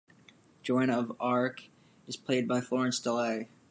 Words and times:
Joan 0.63 0.89
of 0.89 1.15
Arc 1.19 1.69
is 2.07 2.17
played 2.17 2.47
by 2.47 2.59
Florence 2.59 2.99
Delay. 2.99 3.49